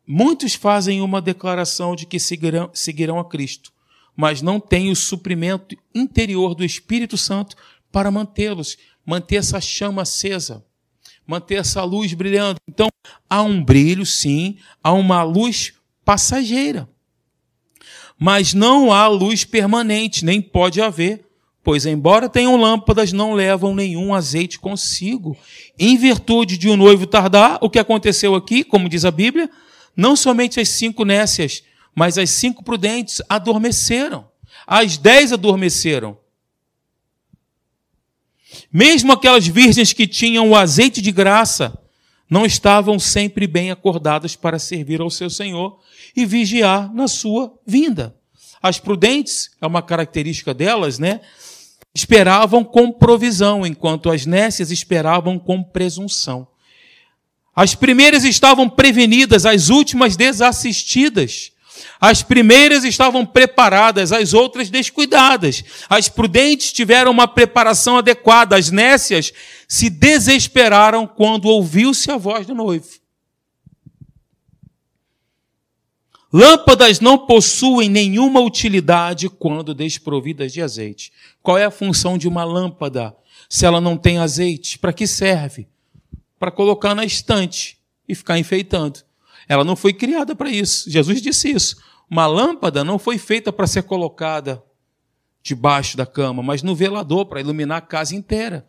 [0.06, 3.72] muitos fazem uma declaração de que seguirão, seguirão a Cristo,
[4.16, 7.54] mas não têm o suprimento interior do Espírito Santo
[7.92, 10.64] para mantê-los, manter essa chama acesa,
[11.26, 12.58] manter essa luz brilhando.
[12.68, 12.88] Então,
[13.28, 15.74] há um brilho, sim, há uma luz
[16.04, 16.88] passageira.
[18.18, 21.26] Mas não há luz permanente, nem pode haver,
[21.62, 25.36] pois, embora tenham lâmpadas, não levam nenhum azeite consigo.
[25.78, 29.50] Em virtude de um noivo tardar, o que aconteceu aqui, como diz a Bíblia,
[29.94, 31.62] não somente as cinco nécias,
[31.96, 34.28] mas as cinco prudentes adormeceram.
[34.66, 36.18] As dez adormeceram.
[38.70, 41.76] Mesmo aquelas virgens que tinham o azeite de graça,
[42.28, 45.80] não estavam sempre bem acordadas para servir ao seu Senhor
[46.14, 48.14] e vigiar na sua vinda.
[48.62, 51.22] As prudentes, é uma característica delas, né?
[51.94, 56.46] Esperavam com provisão, enquanto as nécias esperavam com presunção.
[57.54, 61.55] As primeiras estavam prevenidas, as últimas desassistidas.
[62.00, 65.64] As primeiras estavam preparadas, as outras descuidadas.
[65.88, 69.32] As prudentes tiveram uma preparação adequada, as nécias
[69.66, 72.88] se desesperaram quando ouviu-se a voz do noivo.
[76.32, 81.10] Lâmpadas não possuem nenhuma utilidade quando desprovidas de azeite.
[81.42, 83.16] Qual é a função de uma lâmpada
[83.48, 84.78] se ela não tem azeite?
[84.78, 85.66] Para que serve?
[86.38, 89.05] Para colocar na estante e ficar enfeitando.
[89.48, 90.90] Ela não foi criada para isso.
[90.90, 91.76] Jesus disse isso.
[92.10, 94.62] Uma lâmpada não foi feita para ser colocada
[95.42, 98.66] debaixo da cama, mas no velador para iluminar a casa inteira.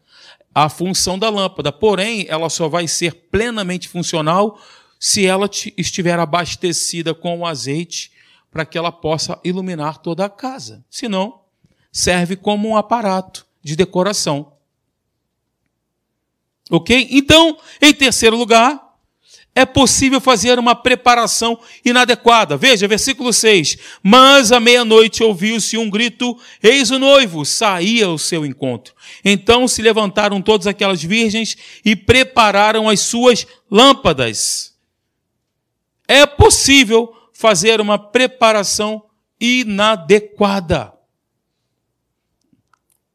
[0.53, 4.59] A função da lâmpada, porém, ela só vai ser plenamente funcional
[4.99, 8.11] se ela estiver abastecida com o azeite
[8.51, 10.83] para que ela possa iluminar toda a casa.
[10.89, 11.41] Senão,
[11.91, 14.53] serve como um aparato de decoração.
[16.69, 17.07] Ok?
[17.11, 18.86] Então, em terceiro lugar,
[19.57, 22.55] é possível fazer uma preparação inadequada.
[22.55, 23.75] Veja, versículo 6.
[24.03, 28.93] Mas à meia-noite ouviu-se um grito: Eis o noivo, saía ao seu encontro.
[29.25, 34.75] Então se levantaram todas aquelas virgens e prepararam as suas lâmpadas.
[36.07, 39.05] É possível fazer uma preparação
[39.41, 40.93] inadequada.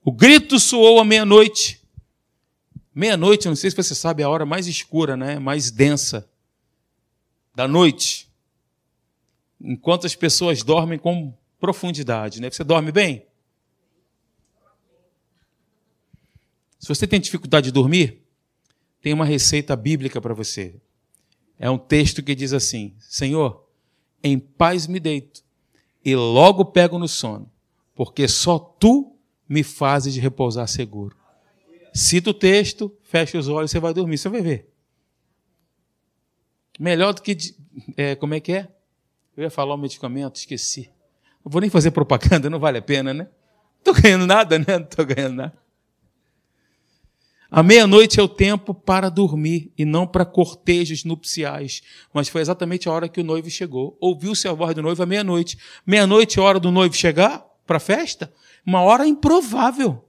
[0.05, 1.81] O grito soou à meia-noite.
[2.93, 5.39] Meia-noite, não sei se você sabe, é a hora mais escura, né?
[5.39, 6.32] mais densa
[7.55, 8.29] da noite,
[9.61, 12.41] enquanto as pessoas dormem com profundidade.
[12.41, 12.51] Né?
[12.51, 13.27] Você dorme bem?
[16.79, 18.23] Se você tem dificuldade de dormir,
[19.01, 20.75] tem uma receita bíblica para você.
[21.59, 23.69] É um texto que diz assim: Senhor,
[24.23, 25.45] em paz me deito
[26.05, 27.49] e logo pego no sono,
[27.95, 29.17] porque só tu
[29.49, 31.17] me fazes repousar seguro.
[31.95, 34.72] Cita o texto, fecha os olhos, você vai dormir, você vai ver.
[36.79, 37.37] Melhor do que.
[37.97, 38.69] É, como é que é?
[39.37, 40.91] Eu ia falar o medicamento, esqueci.
[41.45, 43.25] Não vou nem fazer propaganda, não vale a pena, né?
[43.25, 44.65] Não estou ganhando nada, né?
[44.69, 45.63] Não estou ganhando nada.
[47.55, 51.83] A meia-noite é o tempo para dormir e não para cortejos nupciais.
[52.11, 53.95] Mas foi exatamente a hora que o noivo chegou.
[54.01, 55.59] Ouviu-se a voz do noivo à meia-noite.
[55.85, 58.33] Meia-noite é a hora do noivo chegar para a festa?
[58.65, 60.03] Uma hora improvável.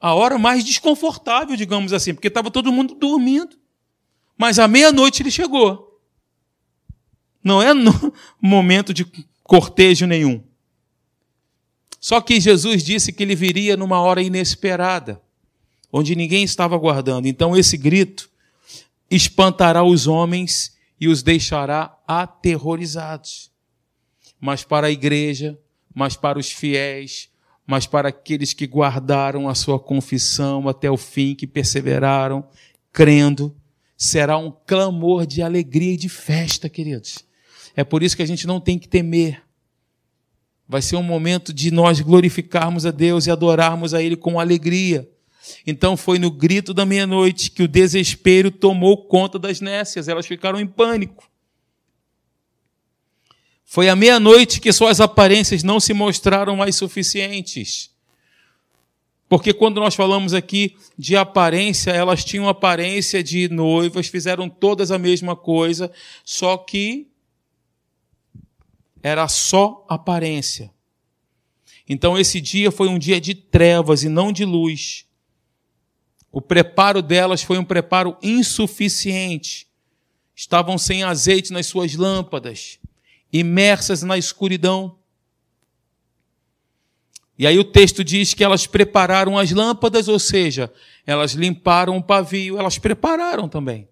[0.00, 3.57] A hora mais desconfortável, digamos assim, porque estava todo mundo dormindo.
[4.38, 6.00] Mas à meia-noite ele chegou.
[7.42, 7.72] Não é
[8.40, 9.04] momento de
[9.42, 10.42] cortejo nenhum.
[12.00, 15.20] Só que Jesus disse que ele viria numa hora inesperada,
[15.92, 17.26] onde ninguém estava aguardando.
[17.26, 18.30] Então esse grito
[19.10, 23.50] espantará os homens e os deixará aterrorizados.
[24.40, 25.58] Mas para a igreja,
[25.92, 27.28] mas para os fiéis,
[27.66, 32.48] mas para aqueles que guardaram a sua confissão até o fim, que perseveraram,
[32.92, 33.54] crendo,
[33.98, 37.24] será um clamor de alegria e de festa, queridos.
[37.74, 39.42] É por isso que a gente não tem que temer.
[40.68, 45.10] Vai ser um momento de nós glorificarmos a Deus e adorarmos a Ele com alegria.
[45.66, 50.60] Então foi no grito da meia-noite que o desespero tomou conta das nécias, elas ficaram
[50.60, 51.28] em pânico.
[53.64, 57.90] Foi à meia-noite que suas aparências não se mostraram mais suficientes.
[59.28, 64.98] Porque quando nós falamos aqui de aparência, elas tinham aparência de noivas, fizeram todas a
[64.98, 65.92] mesma coisa,
[66.24, 67.08] só que
[69.02, 70.72] era só aparência.
[71.88, 75.06] Então esse dia foi um dia de trevas e não de luz.
[76.32, 79.66] O preparo delas foi um preparo insuficiente.
[80.34, 82.78] Estavam sem azeite nas suas lâmpadas
[83.32, 84.96] imersas na escuridão.
[87.38, 90.72] E aí o texto diz que elas prepararam as lâmpadas, ou seja,
[91.06, 93.88] elas limparam o pavio, elas prepararam também.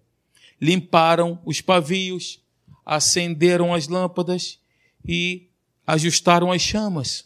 [0.59, 2.41] Limparam os pavios,
[2.85, 4.59] acenderam as lâmpadas
[5.07, 5.47] e
[5.85, 7.25] ajustaram as chamas.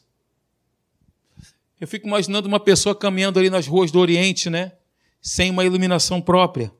[1.79, 4.73] Eu fico imaginando uma pessoa caminhando ali nas ruas do Oriente, né?
[5.19, 6.71] Sem uma iluminação própria.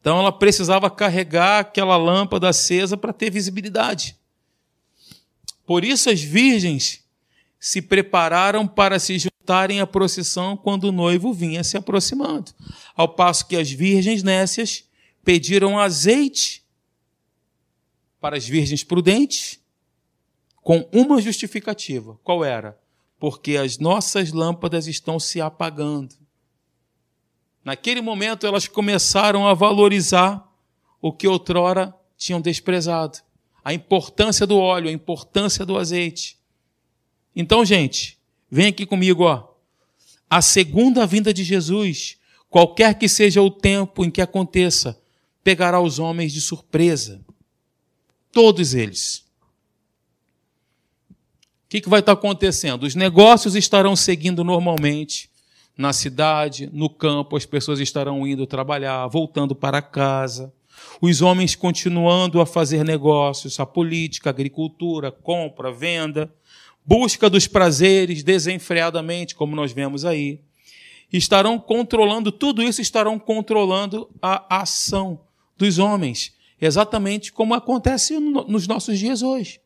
[0.00, 4.16] Então ela precisava carregar aquela lâmpada acesa para ter visibilidade.
[5.64, 7.01] Por isso as virgens
[7.64, 12.50] se prepararam para se juntarem à procissão quando o noivo vinha se aproximando.
[12.96, 14.84] Ao passo que as virgens nécias
[15.22, 16.64] pediram azeite
[18.20, 19.60] para as virgens prudentes,
[20.60, 22.18] com uma justificativa.
[22.24, 22.76] Qual era?
[23.16, 26.16] Porque as nossas lâmpadas estão se apagando.
[27.64, 30.52] Naquele momento elas começaram a valorizar
[31.00, 33.20] o que outrora tinham desprezado.
[33.64, 36.41] A importância do óleo, a importância do azeite.
[37.34, 38.18] Então, gente,
[38.50, 39.48] vem aqui comigo, ó.
[40.28, 42.16] A segunda vinda de Jesus,
[42.48, 44.98] qualquer que seja o tempo em que aconteça,
[45.42, 47.20] pegará os homens de surpresa.
[48.30, 49.24] Todos eles.
[51.10, 52.84] O que, que vai estar acontecendo?
[52.84, 55.30] Os negócios estarão seguindo normalmente
[55.76, 60.52] na cidade, no campo, as pessoas estarão indo trabalhar, voltando para casa.
[61.00, 66.32] Os homens continuando a fazer negócios, a política, a agricultura, compra, venda,
[66.84, 70.40] busca dos prazeres desenfreadamente, como nós vemos aí.
[71.12, 75.20] Estarão controlando, tudo isso estarão controlando a ação
[75.56, 79.60] dos homens, exatamente como acontece nos nossos dias hoje.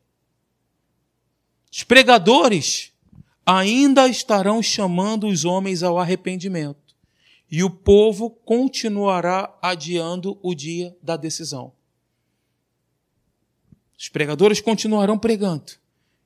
[1.71, 2.91] Os pregadores
[3.45, 6.95] ainda estarão chamando os homens ao arrependimento,
[7.49, 11.71] e o povo continuará adiando o dia da decisão.
[13.97, 15.71] Os pregadores continuarão pregando,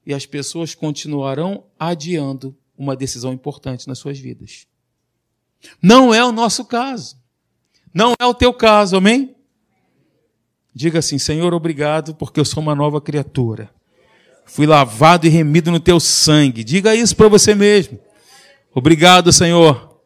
[0.05, 4.65] e as pessoas continuarão adiando uma decisão importante nas suas vidas.
[5.81, 7.17] Não é o nosso caso.
[7.93, 9.35] Não é o teu caso, amém?
[10.73, 13.69] Diga assim: Senhor, obrigado, porque eu sou uma nova criatura.
[14.45, 16.63] Fui lavado e remido no teu sangue.
[16.63, 17.99] Diga isso para você mesmo.
[18.73, 19.99] Obrigado, Senhor.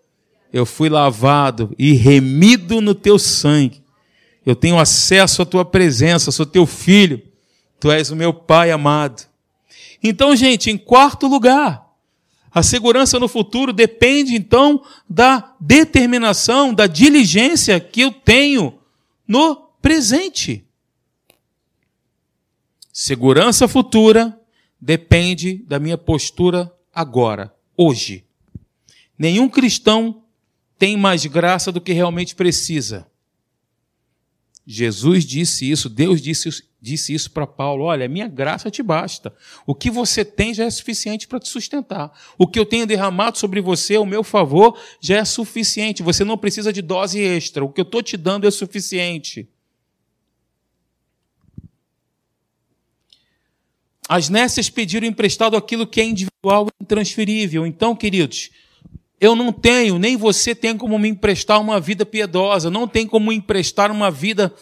[0.52, 3.84] Eu fui lavado e remido no teu sangue.
[4.46, 7.22] Eu tenho acesso à tua presença, sou teu filho.
[7.80, 9.24] Tu és o meu pai amado.
[10.08, 11.84] Então, gente, em quarto lugar,
[12.52, 18.78] a segurança no futuro depende então da determinação, da diligência que eu tenho
[19.28, 20.64] no presente.
[22.94, 24.40] Segurança futura
[24.80, 28.24] depende da minha postura agora, hoje.
[29.18, 30.22] Nenhum cristão
[30.78, 33.08] tem mais graça do que realmente precisa.
[34.68, 36.50] Jesus disse isso, Deus disse,
[36.82, 39.32] disse isso para Paulo: olha, minha graça te basta.
[39.66, 42.12] O que você tem já é suficiente para te sustentar.
[42.38, 46.02] O que eu tenho derramado sobre você, o meu favor, já é suficiente.
[46.02, 47.64] Você não precisa de dose extra.
[47.64, 49.48] O que eu estou te dando é suficiente.
[54.08, 57.66] As nécias pediram emprestado aquilo que é individual e intransferível.
[57.66, 58.52] Então, queridos,
[59.20, 63.32] eu não tenho, nem você tem como me emprestar uma vida piedosa, não tem como
[63.32, 64.54] emprestar uma vida,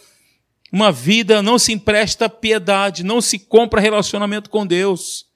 [0.71, 5.27] uma vida, não se empresta piedade, não se compra relacionamento com Deus.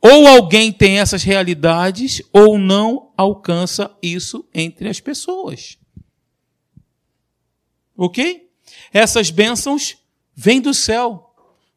[0.00, 5.76] Ou alguém tem essas realidades, ou não alcança isso entre as pessoas.
[7.96, 8.48] Ok?
[8.92, 9.96] Essas bênçãos
[10.34, 11.27] vêm do céu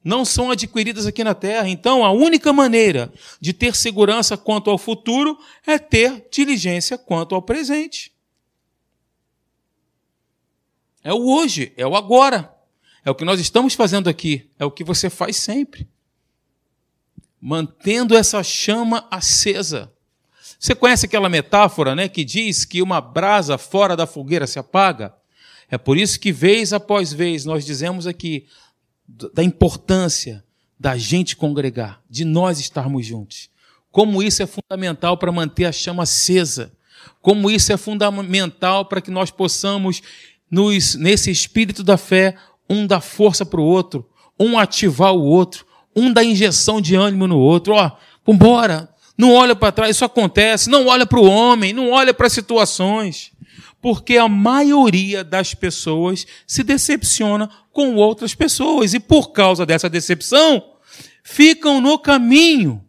[0.03, 1.67] não são adquiridas aqui na terra.
[1.69, 7.41] Então, a única maneira de ter segurança quanto ao futuro é ter diligência quanto ao
[7.41, 8.11] presente.
[11.03, 12.55] É o hoje, é o agora.
[13.03, 15.89] É o que nós estamos fazendo aqui, é o que você faz sempre.
[17.39, 19.91] Mantendo essa chama acesa.
[20.59, 25.15] Você conhece aquela metáfora, né, que diz que uma brasa fora da fogueira se apaga?
[25.71, 28.45] É por isso que vez após vez nós dizemos aqui,
[29.33, 30.43] da importância
[30.79, 33.49] da gente congregar, de nós estarmos juntos.
[33.91, 36.71] Como isso é fundamental para manter a chama acesa.
[37.21, 40.01] Como isso é fundamental para que nós possamos,
[40.49, 42.35] nos, nesse espírito da fé,
[42.69, 44.09] um dar força para o outro,
[44.39, 47.73] um ativar o outro, um dar injeção de ânimo no outro.
[47.73, 47.91] Ó,
[48.25, 50.69] vambora, não olha para trás, isso acontece.
[50.69, 53.31] Não olha para o homem, não olha para as situações
[53.81, 60.63] porque a maioria das pessoas se decepciona com outras pessoas e por causa dessa decepção
[61.23, 62.83] ficam no caminho.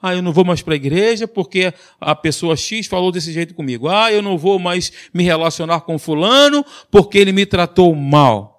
[0.00, 3.54] Ah, eu não vou mais para a igreja porque a pessoa X falou desse jeito
[3.54, 3.88] comigo.
[3.88, 8.58] Ah, eu não vou mais me relacionar com fulano porque ele me tratou mal.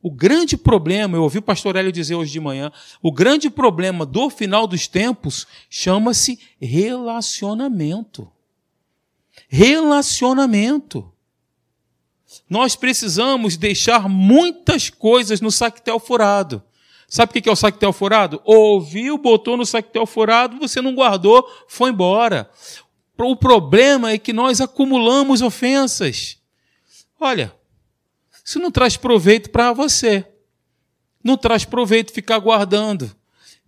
[0.00, 2.70] O grande problema, eu ouvi o pastor Hélio dizer hoje de manhã,
[3.02, 8.30] o grande problema do final dos tempos chama-se relacionamento.
[9.48, 11.12] Relacionamento.
[12.48, 16.62] Nós precisamos deixar muitas coisas no saquetel furado.
[17.08, 18.40] Sabe o que é o saquetel furado?
[18.44, 22.50] Ouviu, botou no saquetel furado, você não guardou, foi embora.
[23.16, 26.38] O problema é que nós acumulamos ofensas.
[27.18, 27.54] Olha,
[28.44, 30.26] isso não traz proveito para você.
[31.22, 33.14] Não traz proveito ficar guardando.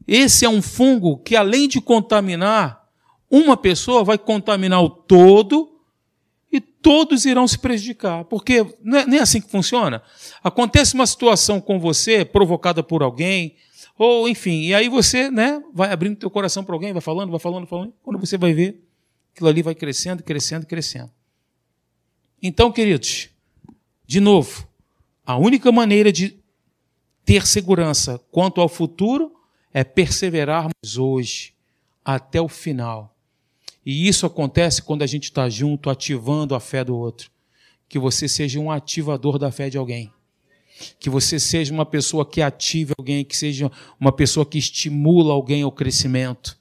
[0.06, 2.87] Esse é um fungo que, além de contaminar,
[3.30, 5.80] uma pessoa vai contaminar o todo
[6.50, 8.24] e todos irão se prejudicar.
[8.24, 10.02] Porque não é, nem é assim que funciona.
[10.42, 13.56] Acontece uma situação com você, provocada por alguém,
[13.98, 17.40] ou enfim, e aí você né, vai abrindo teu coração para alguém, vai falando, vai
[17.40, 17.92] falando, falando.
[18.02, 18.82] Quando você vai ver,
[19.34, 21.10] aquilo ali vai crescendo, crescendo, crescendo.
[22.40, 23.28] Então, queridos,
[24.06, 24.68] de novo,
[25.26, 26.38] a única maneira de
[27.24, 29.34] ter segurança quanto ao futuro
[29.74, 31.52] é perseverarmos hoje
[32.04, 33.14] até o final.
[33.88, 37.30] E isso acontece quando a gente está junto, ativando a fé do outro.
[37.88, 40.12] Que você seja um ativador da fé de alguém.
[41.00, 45.62] Que você seja uma pessoa que ative alguém, que seja uma pessoa que estimula alguém
[45.62, 46.58] ao crescimento.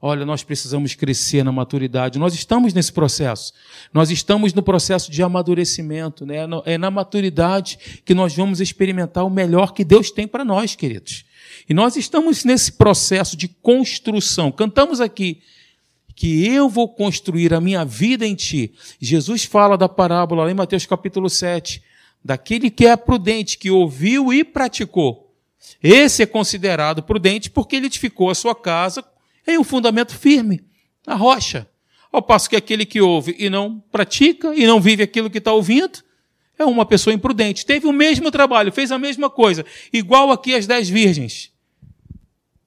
[0.00, 2.18] Olha, nós precisamos crescer na maturidade.
[2.18, 3.52] Nós estamos nesse processo.
[3.92, 6.24] Nós estamos no processo de amadurecimento.
[6.24, 6.36] Né?
[6.64, 11.26] É na maturidade que nós vamos experimentar o melhor que Deus tem para nós, queridos.
[11.68, 14.50] E nós estamos nesse processo de construção.
[14.50, 15.42] Cantamos aqui
[16.16, 18.72] que eu vou construir a minha vida em ti.
[18.98, 21.82] Jesus fala da parábola lá em Mateus capítulo 7,
[22.24, 25.36] daquele que é prudente, que ouviu e praticou.
[25.82, 29.04] Esse é considerado prudente porque ele edificou a sua casa
[29.46, 30.64] em um fundamento firme,
[31.06, 31.68] na rocha.
[32.10, 35.52] Ao passo que aquele que ouve e não pratica e não vive aquilo que está
[35.52, 36.02] ouvindo,
[36.58, 37.66] é uma pessoa imprudente.
[37.66, 41.54] Teve o mesmo trabalho, fez a mesma coisa, igual aqui as dez virgens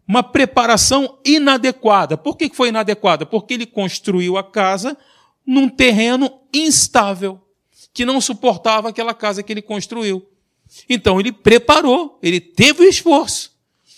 [0.10, 2.18] uma preparação inadequada.
[2.18, 3.28] Por que foi inadequada?
[3.28, 4.98] Porque ele construiu a casa
[5.46, 7.40] num terreno instável,
[7.94, 10.28] que não suportava aquela casa que ele construiu.
[10.90, 13.56] Então ele preparou, ele teve o esforço.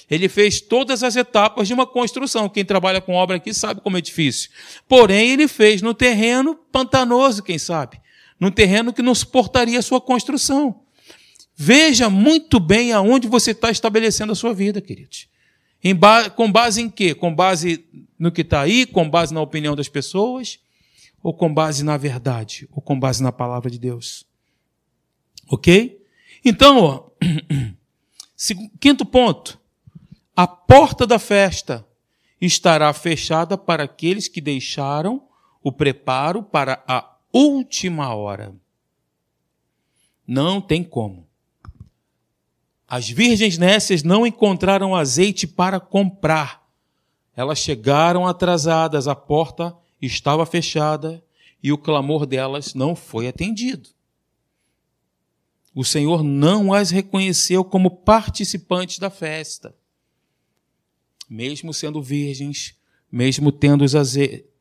[0.09, 2.49] Ele fez todas as etapas de uma construção.
[2.49, 4.49] Quem trabalha com obra aqui sabe como é difícil.
[4.89, 8.01] Porém, ele fez no terreno pantanoso, quem sabe?
[8.37, 10.81] Num terreno que não suportaria a sua construção.
[11.55, 15.30] Veja muito bem aonde você está estabelecendo a sua vida, queridos.
[15.97, 17.15] Ba com base em quê?
[17.15, 17.85] Com base
[18.17, 20.59] no que está aí, com base na opinião das pessoas,
[21.23, 24.25] ou com base na verdade, ou com base na palavra de Deus.
[25.49, 25.99] Ok?
[26.45, 27.09] Então, ó,
[28.79, 29.59] quinto ponto.
[30.35, 31.85] A porta da festa
[32.39, 35.27] estará fechada para aqueles que deixaram
[35.63, 38.55] o preparo para a última hora.
[40.25, 41.27] Não tem como.
[42.91, 46.69] As virgens nécias não encontraram azeite para comprar.
[47.33, 51.23] Elas chegaram atrasadas, a porta estava fechada
[51.63, 53.87] e o clamor delas não foi atendido.
[55.73, 59.73] O Senhor não as reconheceu como participantes da festa.
[61.29, 62.75] Mesmo sendo virgens,
[63.09, 63.85] mesmo tendo,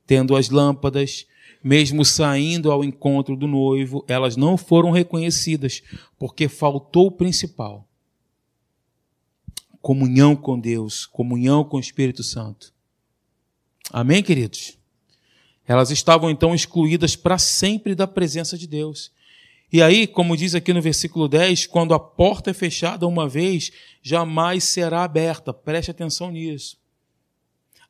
[0.07, 1.27] tendo as lâmpadas,
[1.65, 5.83] mesmo saindo ao encontro do noivo, elas não foram reconhecidas,
[6.17, 7.90] porque faltou o principal:
[9.81, 12.73] comunhão com Deus, comunhão com o Espírito Santo.
[13.93, 14.79] Amém, queridos?
[15.67, 19.11] Elas estavam então excluídas para sempre da presença de Deus.
[19.73, 23.71] E aí, como diz aqui no versículo 10, quando a porta é fechada uma vez,
[24.03, 25.53] jamais será aberta.
[25.55, 26.77] Preste atenção nisso.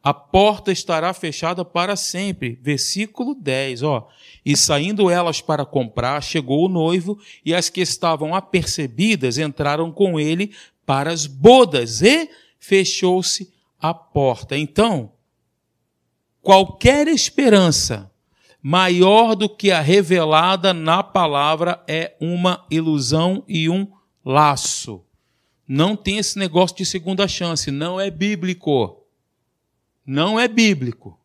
[0.03, 2.59] A porta estará fechada para sempre.
[2.63, 4.09] Versículo 10, ó.
[4.45, 10.21] E saindo elas para comprar, chegou o noivo, e as que estavam apercebidas entraram com
[10.21, 10.53] ele
[10.91, 12.29] para as bodas, e
[12.59, 14.59] fechou-se a porta.
[14.59, 15.13] Então,
[16.43, 18.11] qualquer esperança
[18.61, 23.87] maior do que a revelada na palavra é uma ilusão e um
[24.25, 25.05] laço.
[25.65, 29.07] Não tem esse negócio de segunda chance, não é bíblico.
[30.05, 31.17] Não é bíblico.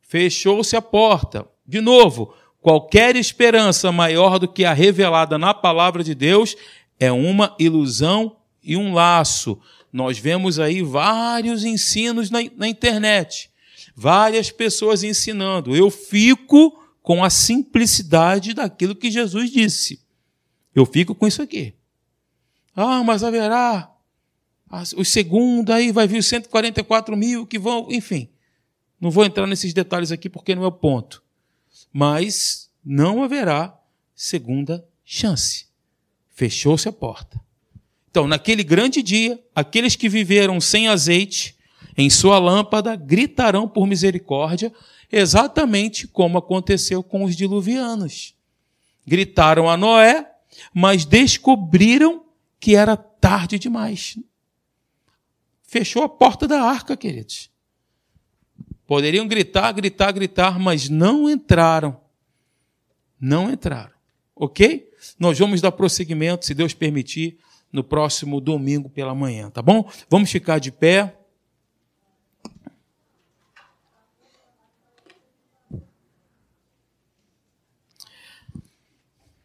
[0.00, 1.44] Fechou-se a porta.
[1.66, 6.54] De novo, qualquer esperança maior do que a revelada na palavra de Deus
[7.00, 9.58] é uma ilusão e um laço.
[9.92, 13.52] Nós vemos aí vários ensinos na, na internet
[13.94, 15.76] várias pessoas ensinando.
[15.76, 20.02] Eu fico com a simplicidade daquilo que Jesus disse.
[20.74, 21.74] Eu fico com isso aqui.
[22.74, 23.90] Ah, mas haverá
[24.96, 28.30] os segundos, aí vai vir os 144 mil que vão, enfim.
[28.98, 31.22] Não vou entrar nesses detalhes aqui porque não é o ponto.
[31.92, 33.78] Mas não haverá
[34.14, 35.66] segunda chance.
[36.30, 37.38] Fechou-se a porta.
[38.12, 41.56] Então, naquele grande dia, aqueles que viveram sem azeite,
[41.96, 44.70] em sua lâmpada gritarão por misericórdia,
[45.10, 48.34] exatamente como aconteceu com os diluvianos.
[49.06, 50.30] Gritaram a Noé,
[50.74, 52.26] mas descobriram
[52.60, 54.18] que era tarde demais.
[55.62, 57.50] Fechou a porta da arca, queridos.
[58.86, 61.98] Poderiam gritar, gritar, gritar, mas não entraram.
[63.18, 63.94] Não entraram.
[64.36, 64.90] Ok?
[65.18, 67.38] Nós vamos dar prosseguimento, se Deus permitir,
[67.72, 69.90] no próximo domingo pela manhã, tá bom?
[70.10, 71.16] Vamos ficar de pé.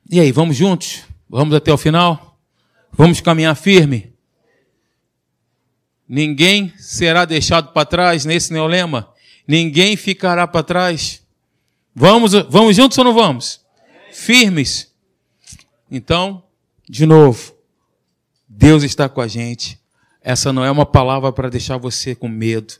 [0.09, 1.03] E aí, vamos juntos?
[1.30, 2.39] Vamos até o final?
[2.91, 4.13] Vamos caminhar firme?
[6.07, 9.13] Ninguém será deixado para trás nesse neolema?
[9.45, 11.21] Ninguém ficará para trás?
[11.93, 13.65] Vamos, vamos juntos ou não vamos?
[14.11, 14.93] Firmes.
[15.91, 16.43] Então,
[16.88, 17.57] de novo,
[18.60, 19.80] Deus está com a gente.
[20.20, 22.74] Essa não é uma palavra para deixar você com medo,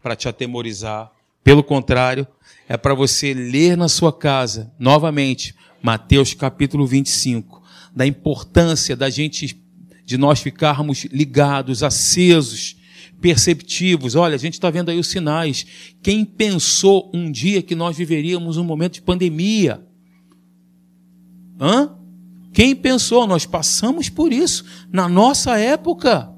[0.00, 1.10] para te atemorizar.
[1.42, 2.24] Pelo contrário,
[2.68, 7.60] é para você ler na sua casa, novamente, Mateus capítulo 25,
[7.92, 9.60] da importância da gente,
[10.04, 12.76] de nós ficarmos ligados, acesos,
[13.20, 14.14] perceptivos.
[14.14, 15.66] Olha, a gente está vendo aí os sinais.
[16.00, 19.84] Quem pensou um dia que nós viveríamos um momento de pandemia?
[21.60, 21.93] Hã?
[22.54, 23.26] Quem pensou?
[23.26, 26.30] Nós passamos por isso na nossa época.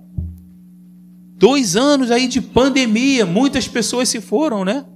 [1.36, 4.86] Dois anos aí de pandemia, muitas pessoas se foram, né?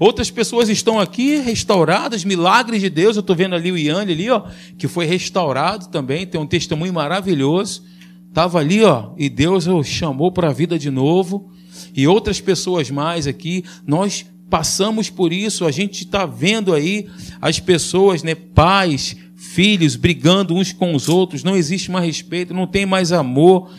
[0.00, 3.14] Outras pessoas estão aqui restauradas, milagres de Deus.
[3.14, 4.42] Eu estou vendo ali o Iane ali, ó,
[4.76, 7.84] que foi restaurado também, tem um testemunho maravilhoso.
[8.28, 11.52] Estava ali, ó, e Deus o chamou para a vida de novo.
[11.94, 15.64] E outras pessoas mais aqui, nós passamos por isso.
[15.64, 17.08] A gente está vendo aí
[17.40, 21.42] as pessoas, né, pais, filhos brigando uns com os outros.
[21.42, 23.70] Não existe mais respeito, não tem mais amor.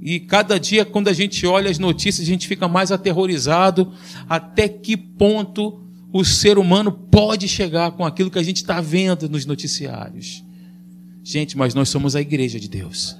[0.00, 3.92] E cada dia, quando a gente olha as notícias, a gente fica mais aterrorizado.
[4.28, 5.80] Até que ponto
[6.12, 10.42] o ser humano pode chegar com aquilo que a gente está vendo nos noticiários?
[11.22, 13.16] Gente, mas nós somos a igreja de Deus.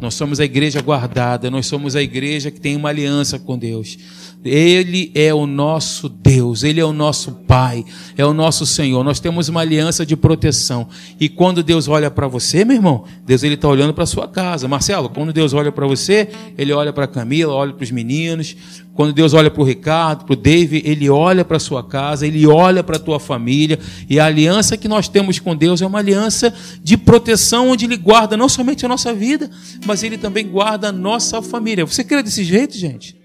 [0.00, 3.98] Nós somos a igreja guardada, nós somos a igreja que tem uma aliança com Deus.
[4.44, 7.84] Ele é o nosso Deus, Ele é o nosso Pai,
[8.16, 9.02] é o nosso Senhor.
[9.02, 10.88] Nós temos uma aliança de proteção.
[11.18, 14.68] E quando Deus olha para você, meu irmão, Deus ele está olhando para sua casa.
[14.68, 18.56] Marcelo, quando Deus olha para você, Ele olha para Camila, olha para os meninos.
[18.94, 22.46] Quando Deus olha para o Ricardo, para o David, Ele olha para sua casa, Ele
[22.46, 23.78] olha para a tua família.
[24.08, 27.96] E a aliança que nós temos com Deus é uma aliança de proteção, onde Ele
[27.96, 29.50] guarda não somente a nossa vida,
[29.86, 31.84] mas Ele também guarda a nossa família.
[31.86, 33.16] Você crê desse jeito, gente?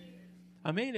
[0.64, 0.93] Amém?